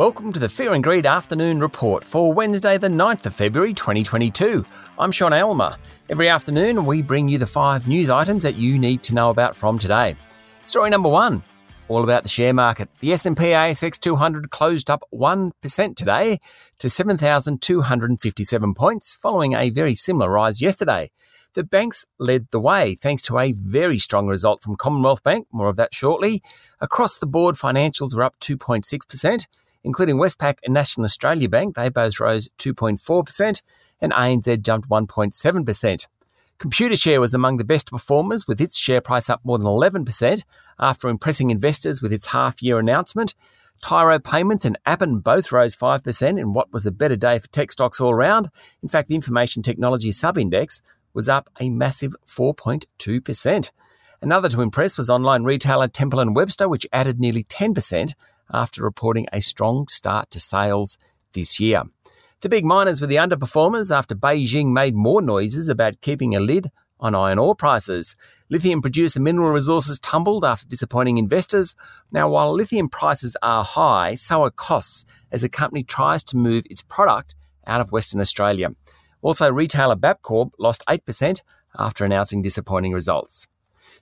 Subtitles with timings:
[0.00, 4.64] Welcome to the Fear and Greed Afternoon Report for Wednesday, the 9th of February 2022.
[4.98, 5.76] I'm Sean Aylmer.
[6.08, 9.54] Every afternoon, we bring you the five news items that you need to know about
[9.54, 10.16] from today.
[10.64, 11.42] Story number one
[11.88, 12.88] all about the share market.
[13.00, 16.40] The S&P ASX 200 closed up 1% today
[16.78, 21.10] to 7,257 points, following a very similar rise yesterday.
[21.52, 25.46] The banks led the way thanks to a very strong result from Commonwealth Bank.
[25.52, 26.42] More of that shortly.
[26.80, 29.46] Across the board, financials were up 2.6%
[29.84, 31.74] including Westpac and National Australia Bank.
[31.74, 33.62] They both rose 2.4%,
[34.00, 36.06] and ANZ jumped 1.7%.
[36.58, 40.44] Computershare was among the best performers, with its share price up more than 11%
[40.78, 43.34] after impressing investors with its half year announcement.
[43.82, 47.72] Tyro Payments and Appen both rose 5% in what was a better day for tech
[47.72, 48.50] stocks all round.
[48.82, 50.82] In fact, the information technology sub index
[51.14, 53.70] was up a massive 4.2%.
[54.22, 58.12] Another to impress was online retailer Temple Webster, which added nearly 10%
[58.52, 60.98] after reporting a strong start to sales
[61.32, 61.82] this year.
[62.40, 66.70] The big miners were the underperformers after Beijing made more noises about keeping a lid
[67.00, 68.14] on iron ore prices.
[68.48, 71.74] Lithium producer mineral resources tumbled after disappointing investors.
[72.12, 76.64] Now, while lithium prices are high, so are costs as the company tries to move
[76.70, 77.34] its product
[77.66, 78.70] out of Western Australia.
[79.22, 81.42] Also, retailer Bapcor lost 8%
[81.78, 83.46] after announcing disappointing results.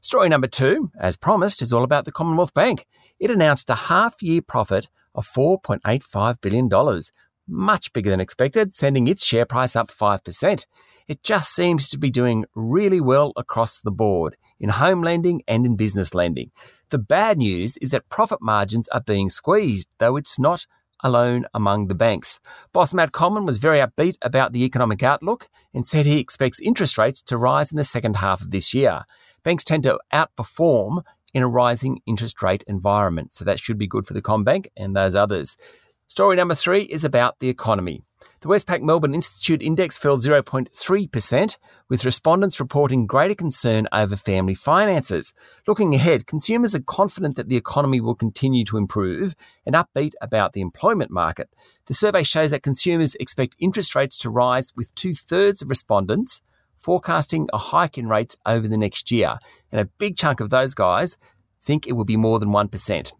[0.00, 2.86] Story number two, as promised, is all about the Commonwealth Bank.
[3.18, 7.00] It announced a half year profit of $4.85 billion,
[7.48, 10.66] much bigger than expected, sending its share price up 5%.
[11.08, 15.66] It just seems to be doing really well across the board in home lending and
[15.66, 16.52] in business lending.
[16.90, 20.64] The bad news is that profit margins are being squeezed, though it's not
[21.02, 22.38] alone among the banks.
[22.72, 26.98] Boss Matt Comyn was very upbeat about the economic outlook and said he expects interest
[26.98, 29.04] rates to rise in the second half of this year
[29.42, 31.02] banks tend to outperform
[31.34, 33.34] in a rising interest rate environment.
[33.34, 35.56] So that should be good for the CommBank and those others.
[36.08, 38.02] Story number three is about the economy.
[38.40, 41.58] The Westpac Melbourne Institute Index fell 0.3%,
[41.88, 45.34] with respondents reporting greater concern over family finances.
[45.66, 49.34] Looking ahead, consumers are confident that the economy will continue to improve
[49.66, 51.50] and upbeat about the employment market.
[51.86, 56.40] The survey shows that consumers expect interest rates to rise, with two thirds of respondents
[56.88, 59.38] forecasting a hike in rates over the next year.
[59.70, 61.18] And a big chunk of those guys
[61.60, 63.12] think it will be more than 1%.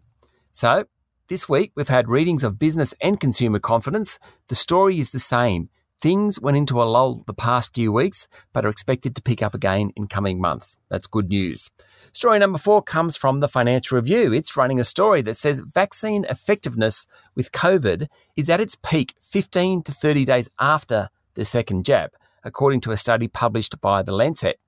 [0.51, 0.85] So,
[1.27, 4.17] this week we've had readings of business and consumer confidence.
[4.47, 5.69] The story is the same.
[6.01, 9.53] Things went into a lull the past few weeks, but are expected to pick up
[9.53, 10.79] again in coming months.
[10.89, 11.69] That's good news.
[12.11, 14.33] Story number four comes from the Financial Review.
[14.33, 17.05] It's running a story that says vaccine effectiveness
[17.35, 22.09] with COVID is at its peak 15 to 30 days after the second jab
[22.43, 24.59] according to a study published by The Lancet.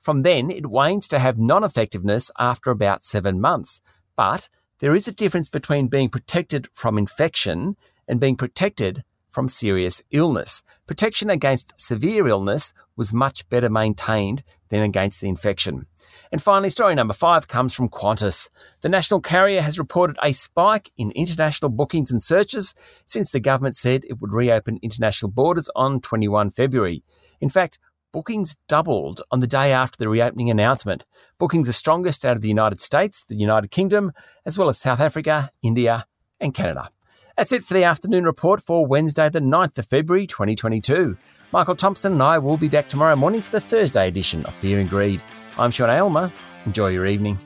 [0.00, 3.80] From then, it wanes to have non effectiveness after about seven months.
[4.14, 4.48] But
[4.78, 7.76] there is a difference between being protected from infection
[8.06, 10.62] and being protected from serious illness.
[10.86, 15.86] Protection against severe illness was much better maintained than against the infection.
[16.32, 18.48] And finally, story number five comes from Qantas.
[18.80, 22.74] The national carrier has reported a spike in international bookings and searches
[23.06, 27.02] since the government said it would reopen international borders on 21 February.
[27.40, 27.78] In fact,
[28.12, 31.04] bookings doubled on the day after the reopening announcement.
[31.38, 34.12] Bookings are strongest out of the United States, the United Kingdom,
[34.44, 36.06] as well as South Africa, India,
[36.40, 36.90] and Canada.
[37.36, 41.18] That's it for the afternoon report for Wednesday, the 9th of February 2022.
[41.52, 44.80] Michael Thomson and I will be back tomorrow morning for the Thursday edition of Fear
[44.80, 45.22] and Greed.
[45.58, 46.30] I'm Sean Aylmer.
[46.66, 47.38] Enjoy your evening.